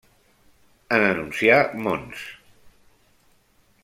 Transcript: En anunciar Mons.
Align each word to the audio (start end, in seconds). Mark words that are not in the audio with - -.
En 0.95 1.03
anunciar 1.09 1.59
Mons. 1.87 2.23